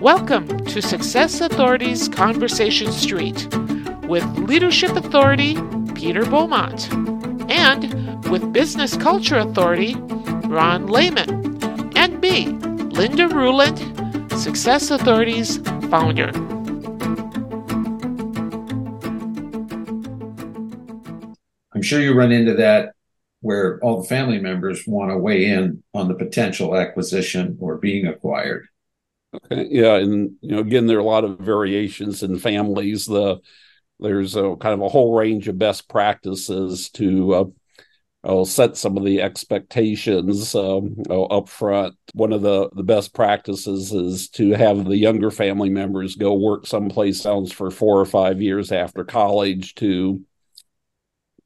[0.00, 3.48] Welcome to Success Authority's Conversation Street
[4.02, 5.56] with Leadership Authority
[5.94, 6.92] Peter Beaumont
[7.50, 12.48] and with Business Culture Authority Ronn Lehmann and me,
[12.94, 13.78] Linda Ruhland,
[14.38, 15.56] Success Authority's
[15.88, 16.28] founder.
[21.74, 22.92] I'm sure you run into that
[23.40, 28.06] where all the family members want to weigh in on the potential acquisition or being
[28.06, 28.68] acquired.
[29.44, 29.66] Okay.
[29.70, 33.06] Yeah, and you know, again, there are a lot of variations in families.
[33.06, 33.40] The
[34.00, 37.52] there's a kind of a whole range of best practices to
[38.24, 41.94] uh, set some of the expectations um, up front.
[42.14, 46.66] One of the, the best practices is to have the younger family members go work
[46.66, 50.22] someplace else for four or five years after college to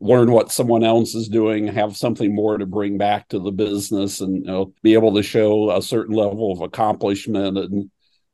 [0.00, 4.20] learn what someone else is doing, have something more to bring back to the business,
[4.20, 7.90] and you know, be able to show a certain level of accomplishment and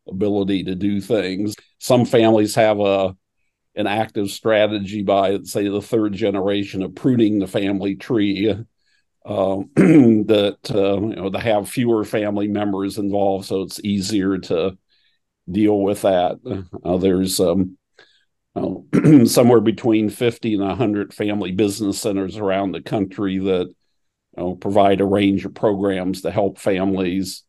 [0.09, 1.55] ability to do things.
[1.79, 3.17] Some families have a
[3.75, 8.55] an active strategy by, say, the third generation of pruning the family tree.
[9.25, 14.79] Uh, that uh, you know to have fewer family members involved, so it's easier to
[15.51, 16.39] deal with that.
[16.85, 17.77] Uh, there's um,
[19.27, 23.75] somewhere between 50 and 100 family business centers around the country that you
[24.37, 27.43] know, provide a range of programs to help families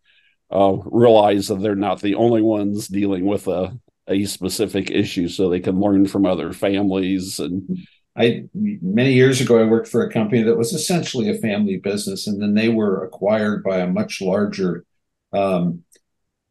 [0.52, 5.50] uh, realize that they're not the only ones dealing with a, a specific issue so
[5.50, 7.86] they can learn from other families and
[8.18, 12.26] I many years ago I worked for a company that was essentially a family business,
[12.26, 14.86] and then they were acquired by a much larger
[15.32, 15.84] um,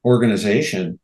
[0.04, 1.00] organization.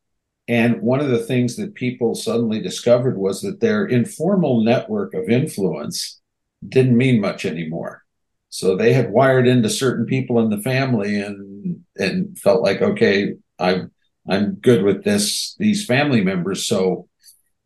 [0.53, 5.31] And one of the things that people suddenly discovered was that their informal network of
[5.31, 6.21] influence
[6.69, 8.03] didn't mean much anymore.
[8.51, 13.37] So they had wired into certain people in the family and and felt like, okay,
[13.59, 13.85] I
[14.29, 17.09] I'm good with this these family members, so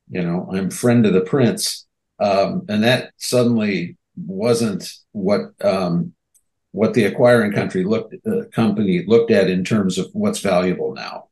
[0.08, 1.88] you know I'm friend of the prince,
[2.20, 6.12] um, and that suddenly wasn't what um,
[6.70, 11.25] what the acquiring country looked uh, company looked at in terms of what's valuable now,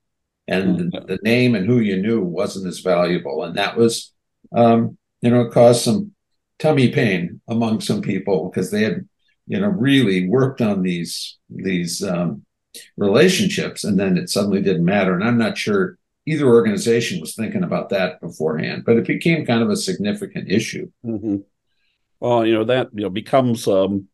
[0.47, 4.13] and the, name and who you knew wasn't as valuable, and that was
[4.55, 6.13] um, you know caused some
[6.59, 9.09] tummy pain among some people because they had
[9.47, 12.45] you know really worked on these these um,
[12.97, 13.85] relationships.
[13.85, 15.15] And then it suddenly didn't matter.
[15.15, 19.63] And i'm not sure either organization was thinking about that beforehand but it became kind
[19.63, 20.91] of a significant issue.
[21.05, 21.37] Mm-hmm.
[22.21, 24.09] well you know that you know becomes um,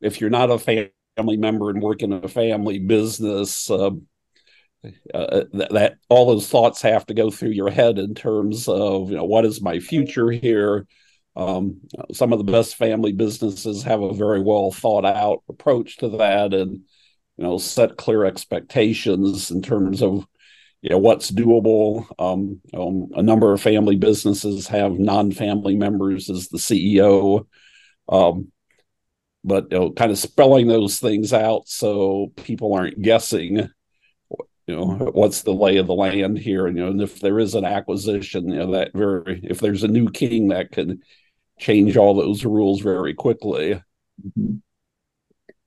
[0.00, 4.06] if you're not a family member and work in a family business um,
[5.14, 9.10] uh, that, that all those thoughts have to go through your head in terms of
[9.10, 10.86] you know what is my future here?
[11.34, 11.80] Um,
[12.12, 16.54] some of the best family businesses have a very well thought out approach to that
[16.54, 16.80] and
[17.36, 20.26] you know set clear expectations in terms of
[20.82, 22.06] you know what's doable.
[22.18, 27.46] Um, um, a number of family businesses have non-family members as the ceo
[28.08, 28.52] um,
[29.44, 33.70] but you know kind of spelling those things out so people aren't guessing
[34.66, 37.38] you know what's the lay of the land here and you know and if there
[37.38, 41.00] is an acquisition you know that very if there's a new king that could
[41.58, 43.80] change all those rules very quickly
[44.20, 44.56] mm-hmm.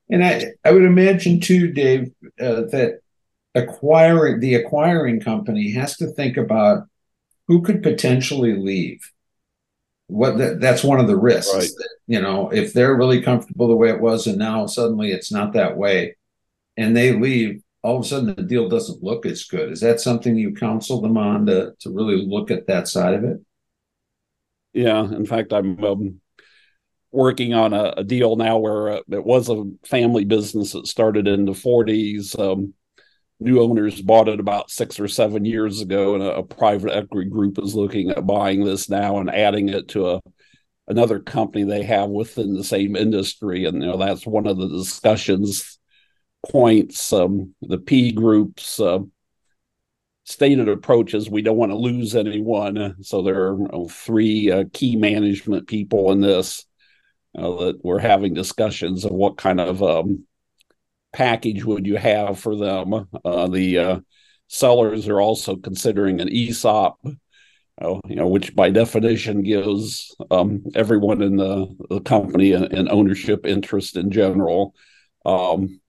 [0.09, 3.01] And I, I would imagine too, Dave, uh, that
[3.55, 6.87] acquiring the acquiring company has to think about
[7.47, 8.99] who could potentially leave.
[10.07, 11.53] What the, that's one of the risks.
[11.53, 11.69] Right.
[11.77, 15.31] That, you know, if they're really comfortable the way it was, and now suddenly it's
[15.31, 16.15] not that way,
[16.75, 19.71] and they leave, all of a sudden the deal doesn't look as good.
[19.71, 23.23] Is that something you counsel them on to to really look at that side of
[23.23, 23.37] it?
[24.73, 26.21] Yeah, in fact, I'm um,
[27.11, 31.27] working on a, a deal now where uh, it was a family business that started
[31.27, 32.39] in the 40s.
[32.39, 32.73] Um,
[33.39, 37.29] new owners bought it about six or seven years ago, and a, a, private equity
[37.29, 40.21] group is looking at buying this now and adding it to a
[40.87, 43.65] another company they have within the same industry.
[43.65, 45.78] And you know that's one of the discussions
[46.47, 47.11] points.
[47.13, 48.79] Um, the P groups.
[48.79, 48.99] Uh,
[50.29, 52.95] stated approach is we don't want to lose anyone.
[53.01, 56.65] So there are you know, three uh, key management people in this
[57.35, 60.25] uh, that we're having discussions of what kind of um,
[61.13, 63.07] package would you have for them.
[63.25, 63.99] Uh, the uh,
[64.47, 66.99] sellers are also considering an ESOP,
[67.81, 72.89] uh, you know, which by definition gives um, everyone in the, the company an, an,
[72.89, 74.75] ownership interest in general.
[75.25, 75.79] Um,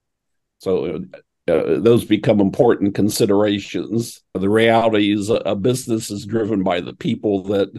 [0.60, 1.04] so
[1.48, 4.22] uh, those become important considerations.
[4.34, 7.70] The reality is a business is driven by the people that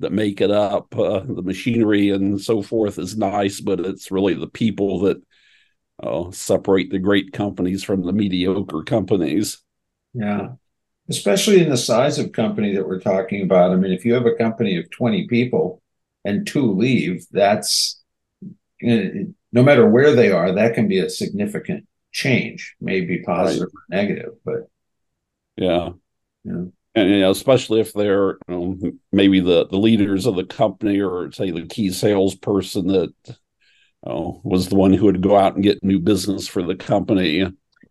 [0.00, 0.96] that make it up.
[0.96, 5.20] Uh, the machinery and so forth is nice, but it's really the people that
[6.02, 9.58] uh, separate the great companies from the mediocre companies.
[10.14, 10.50] Yeah.
[11.10, 13.72] especially in the size of company that we're talking about.
[13.72, 15.82] I mean, if you have a company of 20 people
[16.24, 18.02] and two leave, that's
[18.80, 24.00] no matter where they are, that can be a significant change, maybe positive right.
[24.00, 24.68] or negative, but
[25.56, 25.90] yeah.
[26.44, 26.64] Yeah.
[26.94, 31.00] And you know, especially if they're you know, maybe the, the leaders of the company
[31.00, 33.12] or say the key salesperson that
[34.06, 37.46] oh, was the one who would go out and get new business for the company.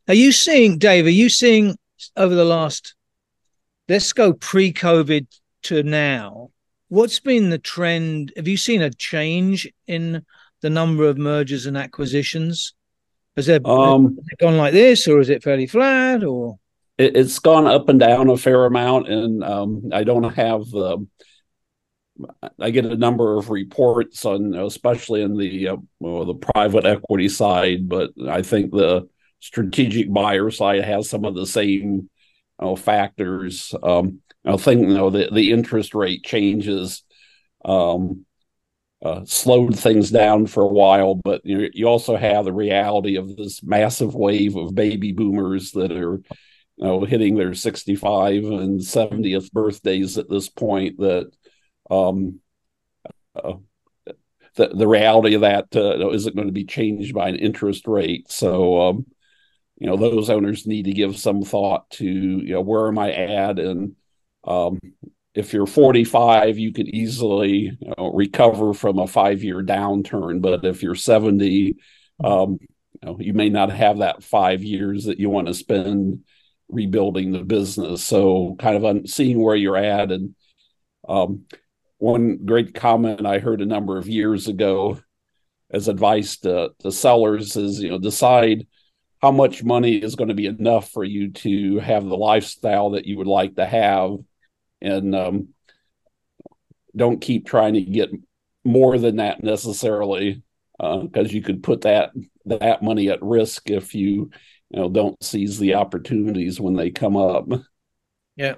[0.08, 1.06] Are you seeing, Dave?
[1.06, 1.78] Are you seeing
[2.16, 2.96] over the last
[3.88, 5.28] let's go pre-COVID
[5.64, 6.52] to now.
[6.90, 8.31] What's been the trend?
[8.36, 10.25] Have you seen a change in
[10.62, 12.74] the number of mergers and acquisitions?
[13.38, 16.24] Has it, um, has gone like this, or is it fairly flat?
[16.24, 16.57] Or
[16.98, 21.06] it, has gone up and down a fair amount, and um, I don't have the.
[22.60, 27.30] I get a number of reports on, especially in the uh, well, the private equity
[27.30, 29.07] side, but I think the
[29.40, 32.10] strategic buyer side has some of the same
[32.60, 33.74] know, factors.
[33.83, 37.04] Um, I think you know the the interest rate changes
[37.63, 38.25] um,
[39.03, 43.35] uh, slowed things down for a while, but you you also have the reality of
[43.35, 46.23] this massive wave of baby boomers that are you
[46.77, 51.31] know hitting their 65 and 70th birthdays at this point that
[51.91, 52.39] um,
[53.35, 53.53] uh,
[54.55, 58.31] the, the reality of that uh, not going to be changed by an interest rate.
[58.31, 59.05] So um,
[59.77, 63.11] you know those owners need to give some thought to you know where am I
[63.13, 63.95] at and
[64.44, 64.79] um,
[65.38, 70.42] if you're 45 you could easily you know, recover from a five year downturn.
[70.42, 71.75] But if you're 70
[72.24, 72.68] um, you,
[73.04, 76.24] know, you may not have that five years that you want to spend
[76.69, 78.04] rebuilding the business.
[78.04, 80.36] So kind of seeing where you're at and
[81.07, 81.45] um,
[82.00, 85.00] one great comment I heard a number of years ago
[85.69, 88.66] as advice to, to sellers is you know decide
[89.22, 93.06] how much money is going to be enough for you to have the lifestyle that
[93.06, 94.18] you would like to have
[94.81, 95.50] and um,
[96.95, 98.09] don't keep trying to get
[98.63, 100.41] more than that necessarily
[100.77, 102.12] because uh, you could put that
[102.45, 104.29] that money at risk if you
[104.69, 107.47] you know don't seize the opportunities when they come up.
[108.35, 108.56] Yeah.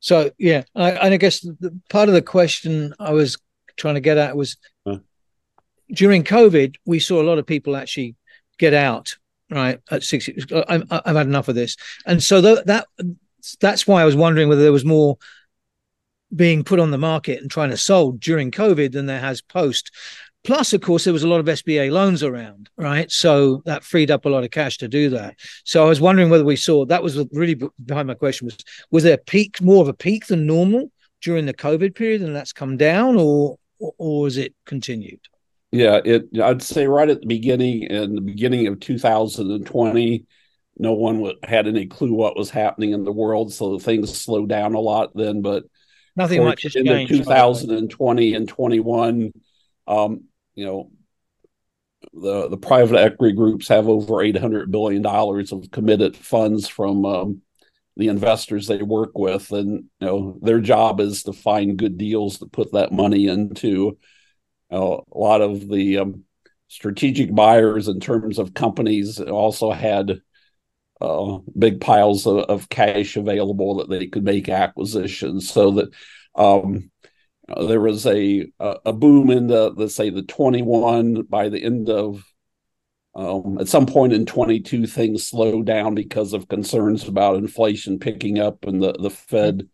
[0.00, 3.38] So yeah I, I guess the, part of the question i was
[3.76, 4.98] trying to get at was huh?
[5.90, 8.14] during covid we saw a lot of people actually
[8.58, 9.16] get out
[9.50, 10.36] right at 60
[10.68, 11.76] I, have had enough of this.
[12.04, 12.86] And so that, that
[13.60, 15.16] that's why i was wondering whether there was more
[16.34, 19.92] being put on the market and trying to sold during covid than there has post.
[20.42, 23.10] Plus of course there was a lot of sba loans around right?
[23.10, 25.36] So that freed up a lot of cash to do that.
[25.64, 28.56] So i was wondering whether we saw that was really behind my question was
[28.90, 30.90] was there a peak more of a peak than normal
[31.22, 35.20] during the covid period and that's come down or or, is it continued?
[35.72, 36.28] Yeah, it.
[36.42, 40.24] I'd say right at the beginning, in the beginning of 2020,
[40.78, 44.74] no one had any clue what was happening in the world, so things slowed down
[44.74, 45.42] a lot then.
[45.42, 45.64] But
[46.14, 47.12] nothing much has in changed.
[47.12, 49.32] 2020 and 21,
[49.86, 50.24] um,
[50.54, 50.90] you know,
[52.12, 57.42] the the private equity groups have over 800 billion dollars of committed funds from um,
[57.96, 62.38] the investors they work with, and you know their job is to find good deals
[62.38, 63.96] to put that money into
[64.70, 66.24] a lot of the um,
[66.68, 70.20] strategic buyers in terms of companies also had
[71.00, 75.90] uh, big piles of, of, cash available that they could make acquisitions so that
[76.34, 76.90] um,
[77.68, 82.24] there was a a boom in the let's say the 21 by the end of
[83.14, 88.38] um, at some point in 22 things slowed down because of concerns about inflation picking
[88.38, 89.68] up and the the fed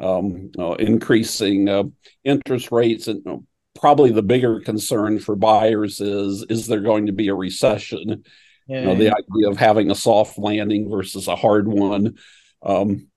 [0.00, 1.84] um, uh, increasing uh,
[2.24, 3.44] interest rates and know,
[3.74, 8.24] probably the bigger concern for buyers is is there going to be a recession?
[8.66, 8.80] Yeah.
[8.80, 12.16] You know, the idea of having a soft landing versus a hard one.
[12.62, 13.08] Um,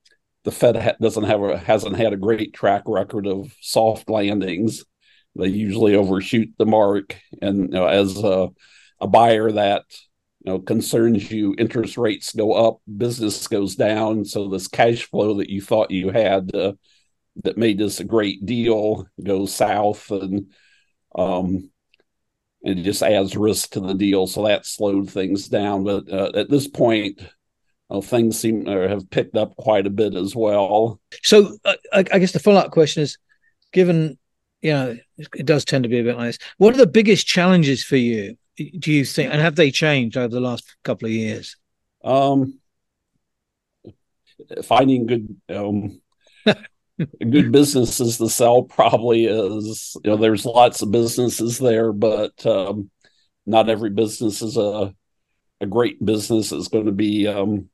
[0.43, 4.85] the Fed ha- doesn't have a hasn't had a great track record of soft landings.
[5.35, 8.49] They usually overshoot the mark, and you know, as a,
[8.99, 9.83] a buyer, that
[10.43, 11.55] you know concerns you.
[11.57, 16.09] Interest rates go up, business goes down, so this cash flow that you thought you
[16.09, 16.73] had uh,
[17.43, 20.51] that made this a great deal goes south and
[21.15, 21.69] um,
[22.67, 24.27] it just adds risk to the deal.
[24.27, 25.83] So that slowed things down.
[25.85, 27.21] But uh, at this point,
[27.89, 30.99] uh, things seem to have picked up quite a bit as well.
[31.23, 33.17] So uh, I, I guess the follow up question is
[33.71, 34.17] given,
[34.61, 36.39] you know, it does tend to be a bit like this.
[36.57, 39.31] What are the biggest challenges for you, do you think?
[39.31, 41.55] And have they changed over the last couple of years?
[42.03, 42.59] Um,
[44.63, 46.01] finding good um,
[47.29, 52.89] good businesses to sell probably is you know there's lots of businesses there but um,
[53.45, 54.93] not every business is a
[55.59, 57.69] a great business is going to be um,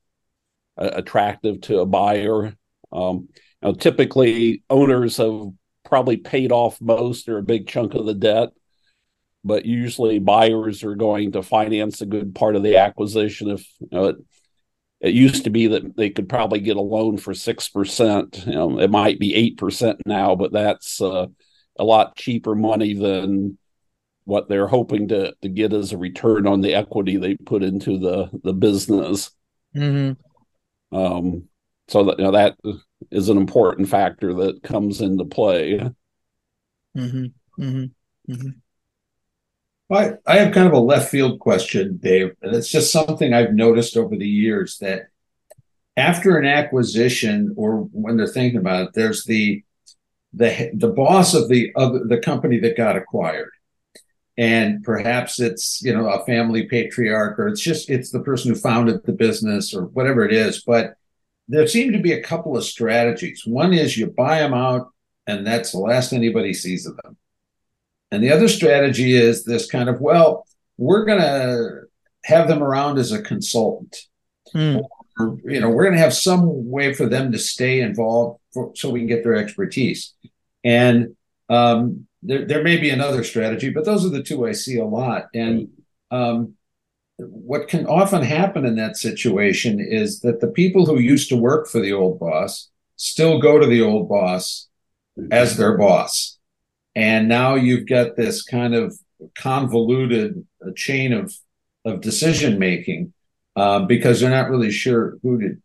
[0.77, 2.55] attractive to a buyer.
[2.91, 3.27] Um,
[3.61, 5.49] you know, typically, owners have
[5.85, 8.49] probably paid off most or a big chunk of the debt,
[9.43, 13.49] but usually buyers are going to finance a good part of the acquisition.
[13.49, 14.15] If you know, it,
[15.03, 18.45] it used to be that they could probably get a loan for six percent.
[18.47, 21.27] You know, it might be eight percent now, but that's uh,
[21.77, 23.57] a lot cheaper money than
[24.23, 27.99] what they're hoping to to get as a return on the equity they put into
[27.99, 29.29] the the business.
[29.75, 30.97] Mm-hmm.
[30.97, 31.49] Um,
[31.89, 32.55] so that you know, that
[33.11, 35.79] is an important factor that comes into play.
[36.95, 37.25] Mm-hmm.
[37.61, 38.31] Mm-hmm.
[38.31, 38.49] Mm-hmm.
[39.93, 43.53] I, I have kind of a left field question, Dave, and it's just something I've
[43.53, 45.07] noticed over the years that
[45.95, 49.63] after an acquisition or when they're thinking about it, there's the
[50.33, 53.51] the the boss of the of the company that got acquired,
[54.37, 58.59] and perhaps it's you know a family patriarch or it's just it's the person who
[58.59, 60.63] founded the business or whatever it is.
[60.65, 60.95] But
[61.47, 63.43] there seem to be a couple of strategies.
[63.45, 64.89] One is you buy them out,
[65.27, 67.17] and that's the last anybody sees of them.
[68.13, 70.45] And the other strategy is this kind of, well,
[70.77, 71.81] we're going to
[72.25, 73.97] have them around as a consultant.
[74.53, 74.83] Mm.
[75.17, 78.71] Or, you know, we're going to have some way for them to stay involved for,
[78.75, 80.13] so we can get their expertise.
[80.63, 81.15] And
[81.49, 84.85] um, there, there may be another strategy, but those are the two I see a
[84.85, 85.29] lot.
[85.33, 85.69] And
[86.11, 86.53] um,
[87.17, 91.67] what can often happen in that situation is that the people who used to work
[91.67, 94.67] for the old boss still go to the old boss
[95.31, 96.32] as their boss
[96.95, 98.97] and now you've got this kind of
[99.35, 101.33] convoluted uh, chain of
[101.85, 103.13] of decision making
[103.55, 105.55] um, because they're not really sure who to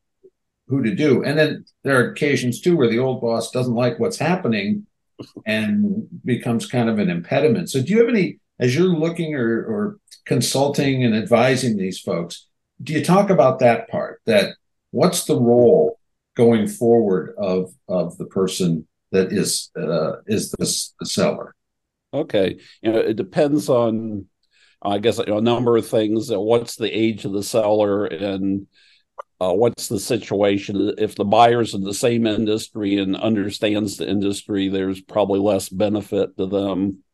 [0.68, 1.24] who to do.
[1.24, 4.86] And then there are occasions too where the old boss doesn't like what's happening
[5.46, 7.70] and becomes kind of an impediment.
[7.70, 12.46] So do you have any as you're looking or, or consulting and advising these folks,
[12.82, 14.20] do you talk about that part?
[14.26, 14.54] That
[14.90, 15.98] what's the role
[16.36, 20.66] going forward of of the person that is uh, is the,
[21.04, 21.54] seller.
[22.12, 24.26] Okay, you know it depends on,
[24.82, 26.30] I guess, you know, a number of things.
[26.30, 28.66] What's the age of the seller and
[29.40, 30.94] uh, what's the situation?
[30.98, 36.36] If the buyer's in the same industry and understands the industry, there's probably less benefit
[36.38, 37.04] to them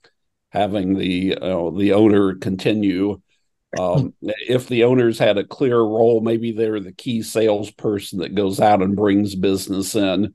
[0.50, 3.20] having the uh, the owner continue.
[3.78, 8.60] Um, if the owners had a clear role, maybe they're the key salesperson that goes
[8.60, 10.34] out and brings business in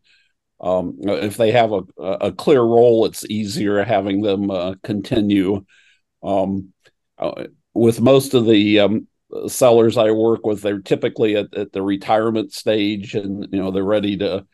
[0.61, 5.65] um, if they have a, a clear role, it's easier having them uh, continue.
[6.21, 6.73] Um,
[7.17, 9.07] uh, with most of the um,
[9.47, 13.83] sellers I work with, they're typically at, at, the retirement stage, and you know they're
[13.83, 14.45] ready to.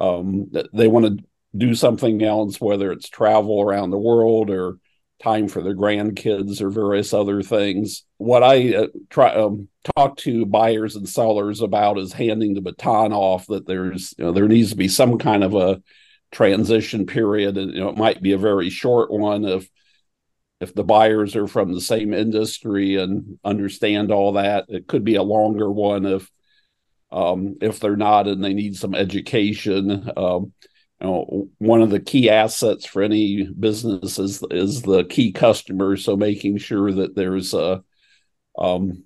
[0.00, 1.24] Um, they want to
[1.56, 4.78] do something else, whether it's travel around the world or
[5.22, 8.04] time for their grandkids or various other things.
[8.18, 13.12] What I uh, try um, talk to buyers and sellers about is handing the baton
[13.12, 13.46] off.
[13.46, 15.82] That there's you know, there needs to be some kind of a
[16.30, 19.68] transition period, and you know it might be a very short one if
[20.60, 24.66] if the buyers are from the same industry and understand all that.
[24.68, 26.30] It could be a longer one if
[27.10, 30.10] um, if they're not and they need some education.
[30.16, 30.52] Um,
[31.02, 35.96] you know, one of the key assets for any business is is the key customer.
[35.96, 37.82] So making sure that there's a
[38.56, 39.04] um,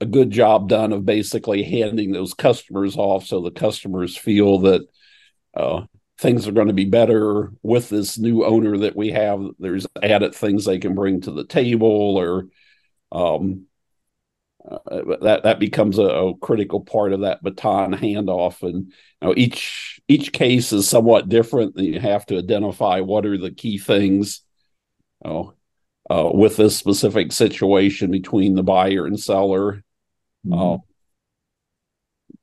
[0.00, 4.82] a good job done of basically handing those customers off, so the customers feel that
[5.54, 5.82] uh,
[6.18, 9.40] things are going to be better with this new owner that we have.
[9.58, 12.46] There's added things they can bring to the table, or
[13.10, 13.66] um,
[14.68, 18.62] uh, that that becomes a, a, critical part of that baton handoff.
[18.62, 18.92] And you
[19.28, 21.76] know, each each case is somewhat different.
[21.76, 24.40] You have to identify what are the key things
[25.24, 25.54] you know,
[26.08, 29.84] uh, with this specific situation between the buyer and seller.
[30.46, 30.52] Mm-hmm.
[30.54, 30.76] uh,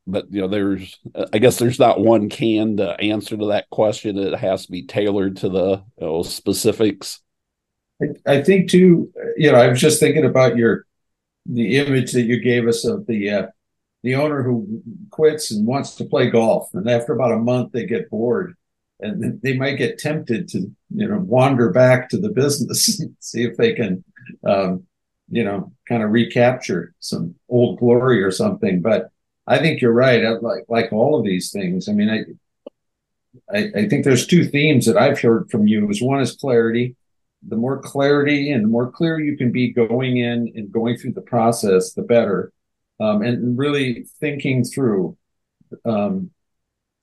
[0.08, 1.00] but you know there's
[1.32, 4.18] i guess there's not one canned uh, answer to that question.
[4.18, 7.20] It has to be tailored to the you know, specifics.
[8.02, 10.86] I, I think too you know i was just thinking about your
[11.46, 13.48] the image that you gave us of the uh,
[14.04, 14.82] the owner who
[15.12, 18.56] quits and wants to play golf, and after about a month they get bored,
[19.00, 20.60] and they might get tempted to
[20.94, 24.04] you know wander back to the business, see if they can,
[24.46, 24.84] um,
[25.30, 28.82] you know, kind of recapture some old glory or something.
[28.82, 29.10] But
[29.48, 30.42] I think you're right.
[30.42, 31.90] like like all of these things.
[31.90, 35.90] I mean, I, I I think there's two themes that I've heard from you.
[35.90, 36.96] Is one is clarity,
[37.48, 41.14] the more clarity and the more clear you can be going in and going through
[41.14, 42.52] the process, the better.
[43.00, 45.18] Um, and really thinking through,
[45.86, 46.30] um,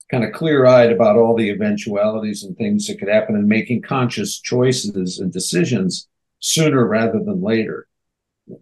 [0.09, 3.81] kind of clear eyed about all the eventualities and things that could happen and making
[3.81, 6.07] conscious choices and decisions
[6.39, 7.87] sooner rather than later.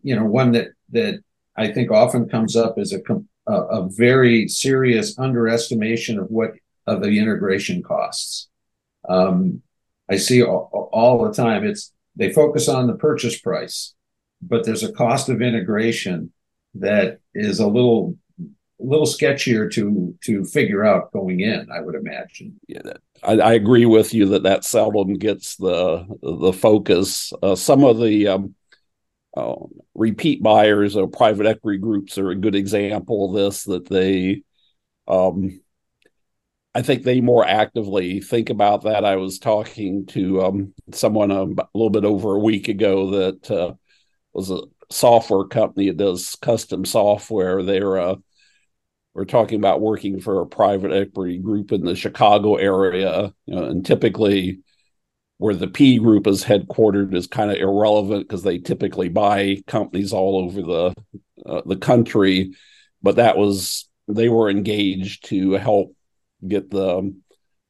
[0.02, 1.22] You know, one that, that
[1.56, 3.00] I think often comes up is a,
[3.48, 6.52] a, a very serious underestimation of what
[6.88, 8.48] of the integration costs.
[9.08, 9.62] Um,
[10.10, 11.66] I see all, all the time.
[11.66, 13.94] It's they focus on the purchase price,
[14.42, 16.32] but there's a cost of integration
[16.76, 18.18] that is a little
[18.80, 21.68] little sketchier to to figure out going in.
[21.72, 22.60] I would imagine.
[22.68, 22.82] Yeah,
[23.24, 27.34] I, I agree with you that that seldom gets the the focus.
[27.42, 28.56] Uh, some of the um,
[29.36, 29.56] uh,
[29.96, 33.64] repeat buyers or private equity groups are a good example of this.
[33.64, 34.44] That they,
[35.08, 35.60] um,
[36.78, 39.04] I think they more actively think about that.
[39.04, 43.50] I was talking to um, someone a, a, little bit over a week ago that
[43.50, 43.74] uh,
[44.32, 47.64] was a software company that does custom software.
[47.64, 48.16] They're uh,
[49.16, 53.64] we're talking about working for a private equity group in the Chicago area, you know,
[53.64, 54.60] and typically
[55.40, 60.14] where the P group is headquartered is kind of irrelevant because they typically buy companies
[60.14, 60.94] all over the
[61.44, 62.54] uh, the country.
[63.02, 65.97] But that was they were engaged to help
[66.46, 67.16] get the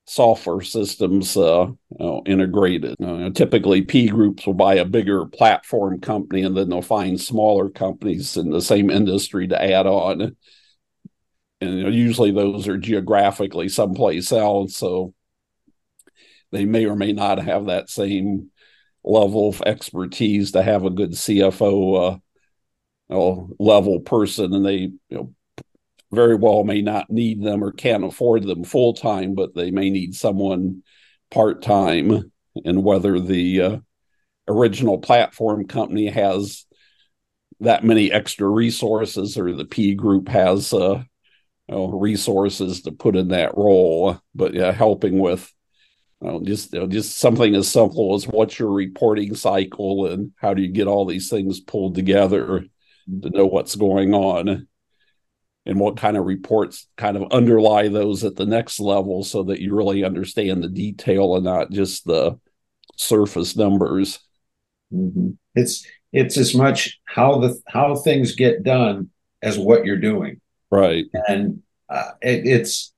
[0.05, 2.95] software systems uh, you know, integrated.
[3.35, 8.37] Typically, P groups will buy a bigger platform company and then they'll find smaller companies
[8.37, 10.35] in the same industry to add on
[11.59, 15.13] and you know, usually those are geographically someplace else, so
[16.51, 18.51] they may or may not have that same
[19.03, 22.19] level of expertise to have a good CFO
[23.09, 25.33] uh, level person, and they you know
[26.11, 29.89] very well may not need them or can't afford them full time, but they may
[29.89, 30.83] need someone
[31.31, 32.31] part time.
[32.65, 33.77] And whether the uh,
[34.47, 36.65] original platform company has
[37.59, 41.03] that many extra resources or the P group has uh,
[41.67, 44.19] you know, resources to put in that role.
[44.33, 45.51] But yeah, helping with
[46.43, 50.61] just you know, just something as simple as what's your reporting cycle and how do
[50.61, 52.65] you get all these things pulled together
[53.21, 54.67] to know what's going on
[55.67, 59.59] and what kind of reports kind of underlie those at the next level so that
[59.59, 62.39] you really understand the detail and not just the
[62.95, 64.19] surface numbers.
[64.93, 65.31] Mm-hmm.
[65.55, 69.09] It's it's as much how the how things get done
[69.43, 70.39] as what you're doing.
[70.71, 71.05] Right.
[71.27, 72.93] And uh, it, it's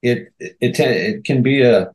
[0.00, 1.90] it, it it it can be a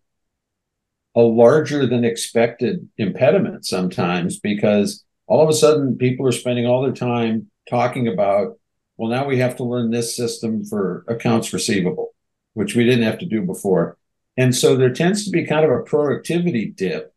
[1.15, 6.82] a larger than expected impediment sometimes because all of a sudden people are spending all
[6.82, 8.58] their time talking about
[9.02, 12.14] well now we have to learn this system for accounts receivable
[12.54, 13.98] which we didn't have to do before
[14.38, 17.14] and so there tends to be kind of a productivity dip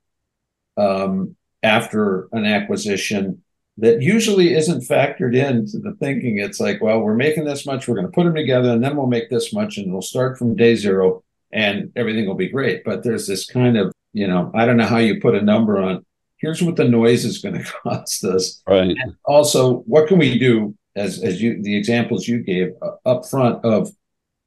[0.77, 3.43] um, after an acquisition
[3.79, 6.39] that usually isn't factored into the thinking.
[6.39, 8.97] It's like, well, we're making this much, we're going to put them together, and then
[8.97, 12.85] we'll make this much, and we'll start from day zero, and everything will be great.
[12.85, 15.79] But there's this kind of, you know, I don't know how you put a number
[15.79, 16.05] on.
[16.37, 18.63] Here's what the noise is going to cost us.
[18.67, 18.97] Right.
[18.97, 23.27] And also, what can we do as as you the examples you gave uh, up
[23.27, 23.91] front of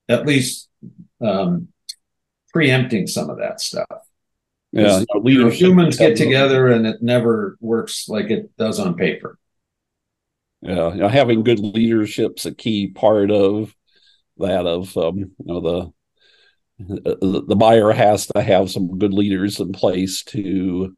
[0.10, 0.70] at least
[1.22, 1.68] um,
[2.54, 3.86] preempting some of that stuff.
[4.72, 9.40] Yeah, you know, humans get together and it never works like it does on paper.
[10.62, 13.74] Yeah, you know, having good leadership's a key part of
[14.38, 14.66] that.
[14.66, 15.94] Of um, you know the
[16.80, 20.96] the, the buyer has to have some good leaders in place to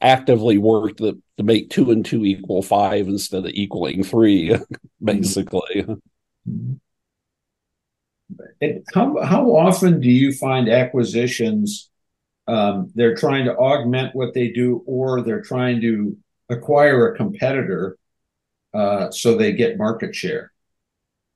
[0.00, 4.56] actively work to, to make two and two equal five instead of equaling three,
[5.04, 5.86] basically.
[8.60, 11.90] It, how how often do you find acquisitions
[12.50, 16.16] um, they're trying to augment what they do, or they're trying to
[16.48, 17.96] acquire a competitor
[18.74, 20.52] uh, so they get market share,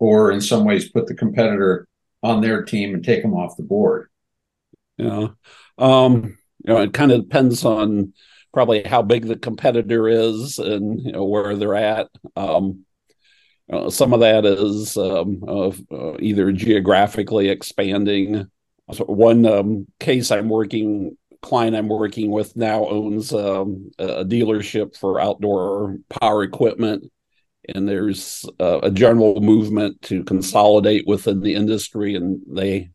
[0.00, 1.86] or in some ways put the competitor
[2.24, 4.08] on their team and take them off the board.
[4.96, 5.28] Yeah,
[5.78, 8.12] um, you know, it kind of depends on
[8.54, 12.08] probably how big the competitor is and you know where they're at.
[12.36, 12.86] Um,
[13.72, 18.46] uh, some of that is um, uh, either geographically expanding
[18.92, 24.96] so one um, case I'm working client I'm working with now owns um, a dealership
[24.96, 27.10] for outdoor power equipment,
[27.68, 32.90] and there's uh, a general movement to consolidate within the industry, and they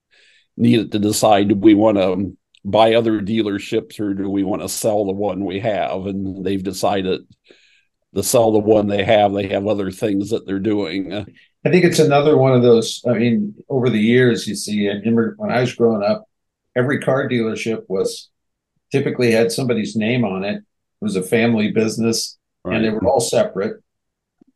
[0.58, 4.70] needed to decide do we want to buy other dealerships or do we want to
[4.70, 7.22] sell the one we have, and they've decided
[8.16, 9.34] to sell the one they have.
[9.34, 11.14] They have other things that they're doing.
[11.14, 13.04] I think it's another one of those.
[13.08, 16.26] I mean, over the years, you see, I remember when I was growing up,
[16.76, 18.30] every car dealership was
[18.92, 20.56] typically had somebody's name on it.
[20.56, 20.64] It
[21.02, 22.76] was a family business, right.
[22.76, 23.82] and they were all separate.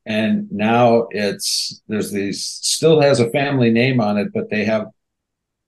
[0.05, 4.87] And now it's there's these still has a family name on it, but they have,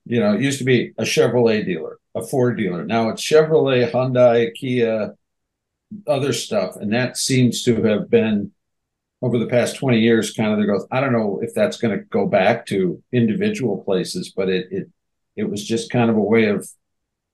[0.05, 2.85] you know, it used to be a Chevrolet dealer, a Ford dealer.
[2.85, 5.15] Now it's Chevrolet, Hyundai, Kia,
[6.07, 8.51] other stuff, and that seems to have been
[9.21, 10.85] over the past 20 years, kind of the growth.
[10.91, 14.87] I don't know if that's going to go back to individual places, but it it
[15.35, 16.67] it was just kind of a way of,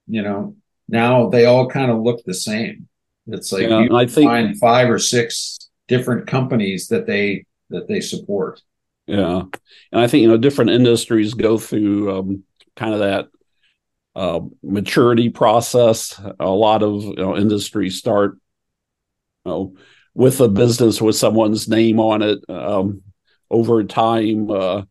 [0.08, 0.56] you know,
[0.88, 2.88] now they all kind of look the same.
[3.28, 7.88] It's like Yeah, you I think- find five or six different companies that they that
[7.88, 8.62] they support.
[9.08, 9.44] Yeah,
[9.92, 12.44] and I think you know different industries go through um,
[12.76, 13.28] kind of that
[14.16, 16.20] uh, maturity process.
[16.40, 18.38] A lot of you know, industries start,
[19.46, 19.76] you know,
[20.14, 22.40] with a business with someone's name on it.
[22.50, 23.02] Um,
[23.50, 24.84] over time, uh,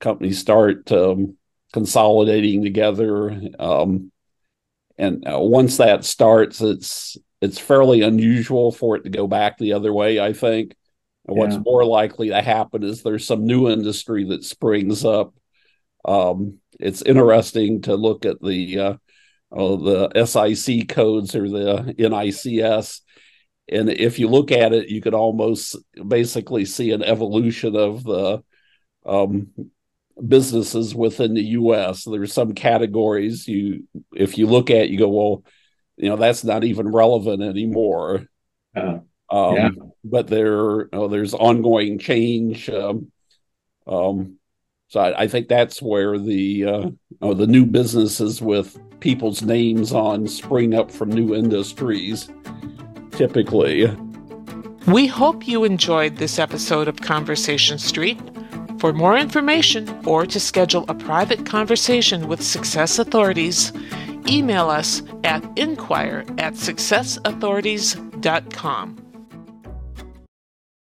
[0.00, 1.36] companies start um,
[1.72, 4.10] consolidating together, um,
[4.98, 9.74] and uh, once that starts, it's it's fairly unusual for it to go back the
[9.74, 10.20] other way.
[10.20, 10.74] I think.
[11.26, 11.64] And what's Yeah.
[11.64, 15.34] more likely to happen is there's some new industry that springs up.
[16.04, 18.94] Um, it's interesting to look at the uh,
[19.50, 23.00] oh, the SIC codes or the NAICS,
[23.70, 28.42] and if you look at it, you could almost basically see an evolution of the
[29.04, 29.48] um,
[30.26, 32.04] businesses within the U.S.
[32.04, 35.44] There are some categories you, if you look at, you go, well,
[35.96, 38.26] you know, that's not even relevant anymore.
[38.74, 39.70] Uh, Um, Yeah.
[40.04, 42.70] But there, oh, there's ongoing change.
[42.70, 43.12] Um,
[43.86, 44.37] um,
[44.88, 46.90] so I, I think that's where the uh,
[47.22, 52.30] oh, the new businesses with people's names on spring up from new industries.
[53.10, 53.86] Typically,
[54.86, 58.18] We hope you enjoyed this episode of Conversation Street.
[58.78, 63.72] For more information or to schedule a private conversation with success authorities,
[64.28, 69.07] email us at inquire at successauthorities.com.